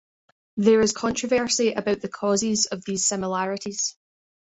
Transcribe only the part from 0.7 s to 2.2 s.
is controversy about the